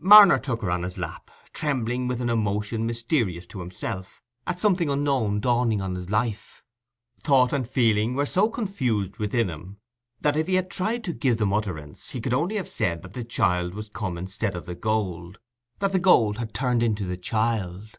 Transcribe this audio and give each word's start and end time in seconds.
Marner 0.00 0.38
took 0.38 0.60
her 0.60 0.70
on 0.70 0.82
his 0.82 0.98
lap, 0.98 1.30
trembling 1.54 2.06
with 2.08 2.20
an 2.20 2.28
emotion 2.28 2.84
mysterious 2.84 3.46
to 3.46 3.60
himself, 3.60 4.20
at 4.46 4.58
something 4.58 4.90
unknown 4.90 5.40
dawning 5.40 5.80
on 5.80 5.94
his 5.94 6.10
life. 6.10 6.62
Thought 7.24 7.54
and 7.54 7.66
feeling 7.66 8.14
were 8.14 8.26
so 8.26 8.50
confused 8.50 9.16
within 9.16 9.48
him, 9.48 9.78
that 10.20 10.36
if 10.36 10.46
he 10.46 10.56
had 10.56 10.68
tried 10.70 11.04
to 11.04 11.14
give 11.14 11.38
them 11.38 11.54
utterance, 11.54 12.10
he 12.10 12.20
could 12.20 12.34
only 12.34 12.56
have 12.56 12.68
said 12.68 13.00
that 13.00 13.14
the 13.14 13.24
child 13.24 13.72
was 13.72 13.88
come 13.88 14.18
instead 14.18 14.54
of 14.54 14.66
the 14.66 14.74
gold—that 14.74 15.92
the 15.92 15.98
gold 15.98 16.36
had 16.36 16.52
turned 16.52 16.82
into 16.82 17.06
the 17.06 17.16
child. 17.16 17.98